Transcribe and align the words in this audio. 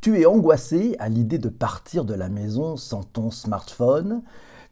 Tu 0.00 0.18
es 0.18 0.24
angoissé 0.24 0.96
à 0.98 1.10
l'idée 1.10 1.36
de 1.36 1.50
partir 1.50 2.06
de 2.06 2.14
la 2.14 2.30
maison 2.30 2.78
sans 2.78 3.02
ton 3.02 3.30
smartphone 3.30 4.22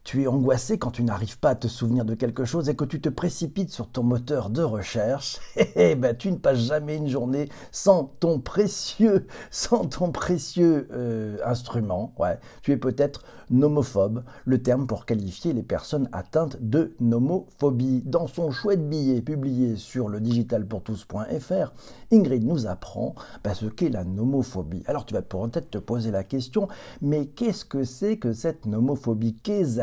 tu 0.08 0.22
es 0.22 0.26
angoissé 0.26 0.78
quand 0.78 0.90
tu 0.90 1.02
n'arrives 1.02 1.38
pas 1.38 1.50
à 1.50 1.54
te 1.54 1.68
souvenir 1.68 2.06
de 2.06 2.14
quelque 2.14 2.46
chose 2.46 2.70
et 2.70 2.74
que 2.74 2.86
tu 2.86 2.98
te 2.98 3.10
précipites 3.10 3.68
sur 3.68 3.88
ton 3.90 4.02
moteur 4.02 4.48
de 4.48 4.62
recherche, 4.62 5.38
eh 5.76 5.96
ben, 5.96 6.16
tu 6.16 6.32
ne 6.32 6.38
passes 6.38 6.60
jamais 6.60 6.96
une 6.96 7.08
journée 7.08 7.50
sans 7.72 8.04
ton 8.18 8.40
précieux, 8.40 9.26
sans 9.50 9.84
ton 9.84 10.10
précieux 10.10 10.88
euh, 10.92 11.36
instrument. 11.44 12.14
Ouais. 12.18 12.38
Tu 12.62 12.72
es 12.72 12.78
peut-être 12.78 13.22
nomophobe, 13.50 14.24
le 14.44 14.62
terme 14.62 14.86
pour 14.86 15.04
qualifier 15.04 15.52
les 15.52 15.62
personnes 15.62 16.08
atteintes 16.12 16.56
de 16.60 16.94
nomophobie. 17.00 18.02
Dans 18.04 18.26
son 18.26 18.50
chouette 18.50 18.88
billet 18.88 19.20
publié 19.20 19.76
sur 19.76 20.08
le 20.08 20.20
digitalpourtous.fr, 20.20 21.72
Ingrid 22.12 22.44
nous 22.46 22.66
apprend 22.66 23.14
ce 23.54 23.66
qu'est 23.66 23.88
la 23.88 24.04
nomophobie. 24.04 24.82
Alors 24.86 25.04
tu 25.04 25.14
vas 25.14 25.22
peut-être 25.22 25.70
te 25.70 25.78
poser 25.78 26.10
la 26.10 26.24
question, 26.24 26.68
mais 27.02 27.26
qu'est-ce 27.26 27.64
que 27.64 27.84
c'est 27.84 28.18
que 28.18 28.32
cette 28.32 28.66
nomophobie? 28.66 29.36
Qu'est-ce 29.42 29.80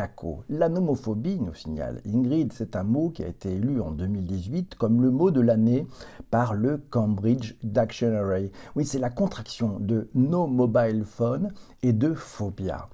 la 0.48 0.68
nomophobie, 0.68 1.38
nous 1.40 1.54
signale 1.54 2.00
Ingrid, 2.06 2.52
c'est 2.52 2.76
un 2.76 2.84
mot 2.84 3.10
qui 3.10 3.22
a 3.22 3.28
été 3.28 3.52
élu 3.52 3.80
en 3.80 3.90
2018 3.90 4.74
comme 4.76 5.02
le 5.02 5.10
mot 5.10 5.30
de 5.30 5.40
l'année 5.40 5.86
par 6.30 6.54
le 6.54 6.78
Cambridge 6.90 7.54
Dictionary. 7.62 8.50
Oui, 8.74 8.84
c'est 8.84 8.98
la 8.98 9.10
contraction 9.10 9.78
de 9.80 10.08
no 10.14 10.46
mobile 10.46 11.04
phone 11.04 11.52
et 11.82 11.92
de 11.92 12.14
phobia. 12.14 12.88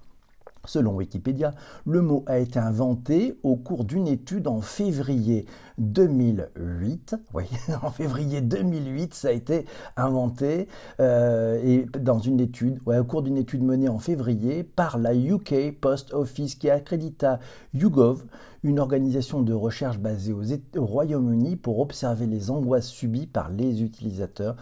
Selon 0.65 0.95
Wikipédia, 0.95 1.55
le 1.87 2.03
mot 2.03 2.25
a 2.27 2.39
été 2.39 2.59
inventé 2.59 3.39
au 3.43 3.57
cours 3.57 3.85
d'une 3.85 4.07
étude 4.07 4.47
en 4.47 4.61
février 4.61 5.47
2008. 5.79 7.17
Oui, 7.35 7.45
en 7.83 7.91
février 7.91 8.41
2008, 8.41 9.15
ça 9.15 9.29
a 9.29 9.33
été 9.33 9.67
inventé 9.97 10.69
euh, 11.01 11.85
dans 11.99 12.21
une 12.21 12.39
étude, 12.39 12.79
au 12.87 13.05
cours 13.05 13.23
d'une 13.23 13.39
étude 13.39 13.65
menée 13.65 13.89
en 13.89 13.99
février 13.99 14.63
par 14.63 14.99
la 14.99 15.15
UK 15.15 15.79
Post 15.81 16.15
Office 16.15 16.55
qui 16.55 16.71
accrédita 16.71 17.41
YouGov, 17.75 18.25
une 18.63 18.79
organisation 18.79 19.43
de 19.43 19.53
recherche 19.53 19.99
basée 19.99 20.33
au 20.33 20.87
Royaume-Uni 20.87 21.57
pour 21.57 21.81
observer 21.81 22.27
les 22.27 22.51
angoisses 22.51 22.87
subies 22.87 23.27
par 23.27 23.51
les 23.51 23.83
utilisateurs 23.83 24.57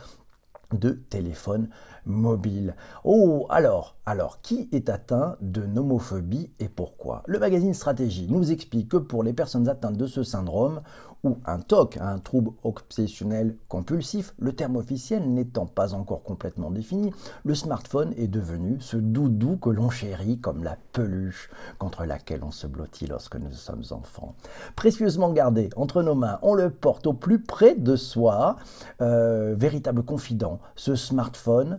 de 0.74 0.90
téléphones 0.90 1.68
mobiles. 2.06 2.74
Oh, 3.04 3.46
alors, 3.50 3.96
alors, 4.06 4.40
qui 4.40 4.68
est 4.72 4.88
atteint 4.88 5.36
de 5.40 5.64
nomophobie 5.66 6.50
et 6.58 6.68
pourquoi? 6.68 7.22
Le 7.26 7.38
magazine 7.38 7.74
Stratégie 7.74 8.26
nous 8.28 8.50
explique 8.50 8.88
que 8.88 8.96
pour 8.96 9.22
les 9.22 9.32
personnes 9.32 9.68
atteintes 9.68 9.96
de 9.96 10.06
ce 10.06 10.22
syndrome, 10.22 10.80
ou 11.22 11.36
un 11.44 11.58
TOC, 11.58 11.98
un 11.98 12.18
trouble 12.18 12.52
obsessionnel 12.62 13.56
compulsif, 13.68 14.34
le 14.38 14.52
terme 14.52 14.76
officiel 14.76 15.30
n'étant 15.30 15.66
pas 15.66 15.94
encore 15.94 16.22
complètement 16.22 16.70
défini, 16.70 17.12
le 17.44 17.54
smartphone 17.54 18.14
est 18.16 18.26
devenu 18.26 18.78
ce 18.80 18.96
doudou 18.96 19.56
que 19.56 19.70
l'on 19.70 19.90
chérit 19.90 20.38
comme 20.38 20.64
la 20.64 20.76
peluche 20.92 21.50
contre 21.78 22.04
laquelle 22.04 22.42
on 22.42 22.50
se 22.50 22.66
blottit 22.66 23.06
lorsque 23.06 23.36
nous 23.36 23.52
sommes 23.52 23.84
enfants. 23.90 24.34
Précieusement 24.76 25.30
gardé 25.32 25.68
entre 25.76 26.02
nos 26.02 26.14
mains, 26.14 26.38
on 26.42 26.54
le 26.54 26.70
porte 26.70 27.06
au 27.06 27.12
plus 27.12 27.42
près 27.42 27.74
de 27.74 27.96
soi, 27.96 28.56
euh, 29.02 29.54
véritable 29.56 30.02
confident, 30.02 30.58
ce 30.76 30.94
smartphone. 30.96 31.78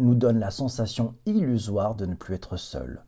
Nous 0.00 0.14
donne 0.14 0.38
la 0.38 0.50
sensation 0.50 1.14
illusoire 1.26 1.94
de 1.94 2.06
ne 2.06 2.14
plus 2.14 2.34
être 2.34 2.56
seul. 2.56 3.04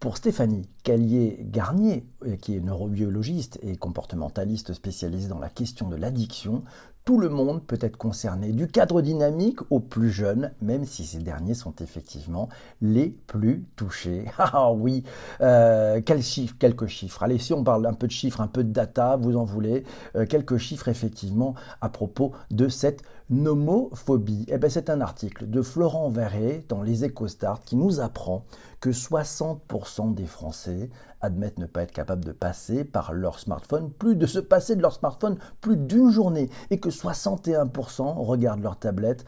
Pour 0.00 0.16
Stéphanie 0.16 0.68
Callier-Garnier, 0.82 2.04
euh, 2.26 2.36
qui 2.36 2.56
est 2.56 2.60
neurobiologiste 2.60 3.58
et 3.62 3.76
comportementaliste 3.76 4.74
spécialisée 4.74 5.28
dans 5.28 5.38
la 5.38 5.48
question 5.48 5.88
de 5.88 5.96
l'addiction, 5.96 6.62
tout 7.04 7.18
le 7.18 7.28
monde 7.28 7.62
peut 7.62 7.78
être 7.82 7.98
concerné, 7.98 8.52
du 8.52 8.66
cadre 8.66 9.02
dynamique 9.02 9.58
aux 9.70 9.80
plus 9.80 10.10
jeunes, 10.10 10.52
même 10.62 10.86
si 10.86 11.04
ces 11.04 11.18
derniers 11.18 11.52
sont 11.52 11.74
effectivement 11.80 12.48
les 12.80 13.08
plus 13.26 13.66
touchés. 13.76 14.24
Ah 14.38 14.72
oui, 14.72 15.04
euh, 15.40 16.00
chiffre, 16.20 16.54
quelques 16.58 16.86
chiffres. 16.86 17.22
Allez, 17.22 17.38
si 17.38 17.52
on 17.52 17.62
parle 17.62 17.86
un 17.86 17.92
peu 17.92 18.06
de 18.06 18.12
chiffres, 18.12 18.40
un 18.40 18.46
peu 18.46 18.64
de 18.64 18.72
data, 18.72 19.16
vous 19.16 19.36
en 19.36 19.44
voulez, 19.44 19.84
euh, 20.16 20.26
quelques 20.26 20.56
chiffres 20.56 20.88
effectivement 20.88 21.54
à 21.80 21.88
propos 21.88 22.32
de 22.50 22.68
cette 22.68 23.02
nomophobie. 23.30 24.46
Eh 24.48 24.58
bien, 24.58 24.68
c'est 24.68 24.90
un 24.90 25.00
article 25.00 25.48
de 25.48 25.62
Florent 25.62 26.08
Verret 26.08 26.64
dans 26.68 26.82
les 26.82 27.04
EcoStart 27.04 27.62
qui 27.64 27.76
nous 27.76 28.00
apprend 28.00 28.44
que 28.84 28.90
60% 28.90 30.12
des 30.12 30.26
Français 30.26 30.90
admettent 31.22 31.58
ne 31.58 31.64
pas 31.64 31.84
être 31.84 31.90
capables 31.90 32.22
de 32.22 32.32
passer 32.32 32.84
par 32.84 33.14
leur 33.14 33.38
smartphone, 33.38 33.90
plus 33.90 34.14
de 34.14 34.26
se 34.26 34.38
passer 34.38 34.76
de 34.76 34.82
leur 34.82 34.92
smartphone 34.92 35.38
plus 35.62 35.78
d'une 35.78 36.10
journée, 36.10 36.50
et 36.68 36.78
que 36.78 36.90
61% 36.90 38.18
regardent 38.18 38.62
leur 38.62 38.78
tablette 38.78 39.24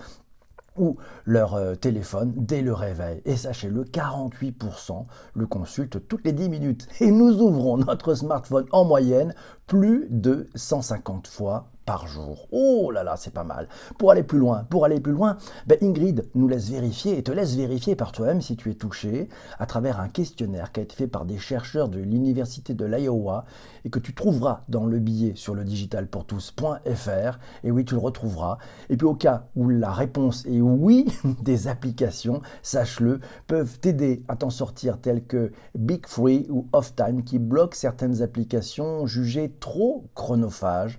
ou 0.76 0.98
leur 1.24 1.54
euh, 1.54 1.74
téléphone 1.74 2.34
dès 2.36 2.60
le 2.60 2.74
réveil. 2.74 3.22
Et 3.24 3.34
sachez-le, 3.34 3.84
48% 3.84 5.06
le 5.32 5.46
consultent 5.46 6.06
toutes 6.06 6.26
les 6.26 6.34
10 6.34 6.50
minutes. 6.50 6.86
Et 7.00 7.10
nous 7.10 7.40
ouvrons 7.40 7.78
notre 7.78 8.14
smartphone 8.14 8.66
en 8.72 8.84
moyenne 8.84 9.34
plus 9.66 10.06
de 10.10 10.50
150 10.54 11.28
fois 11.28 11.70
par 11.86 12.06
jour. 12.06 12.48
Oh 12.50 12.90
là 12.90 13.04
là, 13.04 13.14
c'est 13.16 13.32
pas 13.32 13.44
mal. 13.44 13.68
Pour 13.96 14.10
aller 14.10 14.24
plus 14.24 14.38
loin, 14.38 14.64
pour 14.68 14.84
aller 14.84 15.00
plus 15.00 15.12
loin, 15.12 15.38
ben 15.66 15.78
Ingrid 15.80 16.28
nous 16.34 16.48
laisse 16.48 16.68
vérifier 16.68 17.16
et 17.16 17.22
te 17.22 17.32
laisse 17.32 17.54
vérifier 17.54 17.94
par 17.94 18.12
toi-même 18.12 18.42
si 18.42 18.56
tu 18.56 18.70
es 18.70 18.74
touché 18.74 19.28
à 19.58 19.66
travers 19.66 20.00
un 20.00 20.08
questionnaire 20.08 20.72
qui 20.72 20.80
a 20.80 20.82
été 20.82 20.94
fait 20.94 21.06
par 21.06 21.24
des 21.24 21.38
chercheurs 21.38 21.88
de 21.88 22.00
l'université 22.00 22.74
de 22.74 22.84
l'Iowa 22.84 23.44
et 23.84 23.90
que 23.90 24.00
tu 24.00 24.14
trouveras 24.14 24.64
dans 24.68 24.84
le 24.84 24.98
billet 24.98 25.32
sur 25.36 25.54
le 25.54 25.64
digitalpourtous.fr. 25.64 27.38
Et 27.62 27.70
oui, 27.70 27.84
tu 27.84 27.94
le 27.94 28.00
retrouveras. 28.00 28.58
Et 28.90 28.96
puis 28.96 29.06
au 29.06 29.14
cas 29.14 29.46
où 29.54 29.68
la 29.68 29.92
réponse 29.92 30.44
est 30.46 30.60
oui, 30.60 31.06
des 31.42 31.68
applications, 31.68 32.42
sache-le, 32.62 33.20
peuvent 33.46 33.78
t'aider 33.78 34.24
à 34.26 34.34
t'en 34.34 34.50
sortir 34.50 35.00
telles 35.00 35.24
que 35.24 35.52
Big 35.76 36.06
Free 36.06 36.46
ou 36.50 36.66
Off 36.72 36.96
Time 36.96 37.22
qui 37.22 37.38
bloquent 37.38 37.76
certaines 37.76 38.22
applications 38.22 39.06
jugées 39.06 39.54
trop 39.60 40.06
chronophages. 40.14 40.98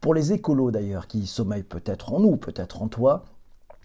Pour 0.00 0.14
les 0.14 0.32
écolos 0.32 0.70
d'ailleurs, 0.70 1.08
qui 1.08 1.26
sommeillent 1.26 1.62
peut-être 1.62 2.12
en 2.12 2.20
nous, 2.20 2.36
peut-être 2.36 2.82
en 2.82 2.88
toi, 2.88 3.24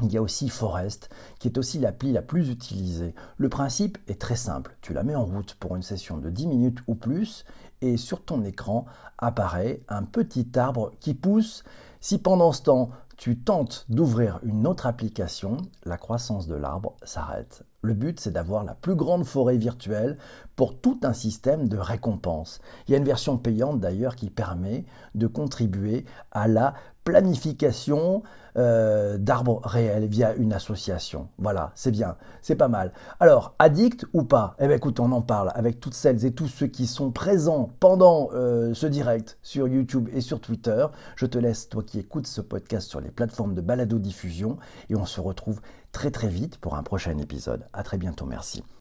il 0.01 0.11
y 0.11 0.17
a 0.17 0.21
aussi 0.21 0.49
Forest, 0.49 1.09
qui 1.39 1.47
est 1.47 1.57
aussi 1.57 1.79
l'appli 1.79 2.11
la 2.11 2.21
plus 2.21 2.49
utilisée. 2.49 3.15
Le 3.37 3.49
principe 3.49 3.97
est 4.07 4.19
très 4.19 4.35
simple. 4.35 4.75
Tu 4.81 4.93
la 4.93 5.03
mets 5.03 5.15
en 5.15 5.25
route 5.25 5.55
pour 5.55 5.75
une 5.75 5.81
session 5.81 6.17
de 6.17 6.29
10 6.29 6.47
minutes 6.47 6.79
ou 6.87 6.95
plus, 6.95 7.45
et 7.81 7.97
sur 7.97 8.23
ton 8.23 8.43
écran 8.43 8.85
apparaît 9.17 9.81
un 9.89 10.03
petit 10.03 10.47
arbre 10.55 10.91
qui 10.99 11.13
pousse. 11.13 11.63
Si 11.99 12.17
pendant 12.17 12.51
ce 12.51 12.63
temps, 12.63 12.89
tu 13.17 13.39
tentes 13.39 13.85
d'ouvrir 13.89 14.39
une 14.43 14.67
autre 14.67 14.87
application, 14.87 15.57
la 15.85 15.97
croissance 15.97 16.47
de 16.47 16.55
l'arbre 16.55 16.95
s'arrête. 17.03 17.63
Le 17.83 17.93
but, 17.93 18.17
c'est 18.21 18.31
d'avoir 18.31 18.63
la 18.63 18.75
plus 18.75 18.95
grande 18.95 19.25
forêt 19.25 19.57
virtuelle 19.57 20.17
pour 20.55 20.79
tout 20.79 20.99
un 21.03 21.11
système 21.11 21.67
de 21.67 21.77
récompense. 21.77 22.61
Il 22.87 22.91
y 22.91 22.95
a 22.95 22.97
une 22.97 23.03
version 23.03 23.37
payante 23.37 23.81
d'ailleurs 23.81 24.15
qui 24.15 24.29
permet 24.29 24.85
de 25.15 25.27
contribuer 25.27 26.05
à 26.31 26.47
la 26.47 26.75
planification 27.03 28.23
euh, 28.55 29.17
d'arbres 29.17 29.59
réels 29.65 30.05
via 30.05 30.33
une 30.35 30.53
association. 30.53 31.27
Voilà, 31.37 31.71
c'est 31.75 31.91
bien, 31.91 32.15
c'est 32.41 32.55
pas 32.55 32.69
mal. 32.69 32.93
Alors, 33.19 33.53
addict 33.59 34.05
ou 34.13 34.23
pas? 34.23 34.55
Eh 34.59 34.67
bien 34.67 34.77
écoute, 34.77 35.01
on 35.01 35.11
en 35.11 35.21
parle 35.21 35.51
avec 35.53 35.81
toutes 35.81 35.95
celles 35.95 36.23
et 36.23 36.31
tous 36.31 36.47
ceux 36.47 36.67
qui 36.67 36.87
sont 36.87 37.11
présents 37.11 37.69
pendant 37.81 38.29
euh, 38.33 38.73
ce 38.73 38.87
direct 38.87 39.37
sur 39.41 39.67
YouTube 39.67 40.07
et 40.13 40.21
sur 40.21 40.39
Twitter. 40.39 40.85
Je 41.17 41.25
te 41.25 41.37
laisse, 41.37 41.67
toi 41.67 41.83
qui 41.83 41.99
écoutes 41.99 42.27
ce 42.27 42.39
podcast 42.39 42.89
sur 42.89 43.01
les 43.01 43.11
plateformes 43.11 43.55
de 43.55 43.61
balado-diffusion, 43.61 44.57
et 44.89 44.95
on 44.95 45.05
se 45.05 45.19
retrouve 45.19 45.59
très 45.93 46.11
très 46.11 46.27
vite 46.27 46.57
pour 46.57 46.75
un 46.75 46.83
prochain 46.83 47.17
épisode. 47.19 47.65
À 47.71 47.83
très 47.83 47.97
bientôt, 47.97 48.25
merci. 48.25 48.63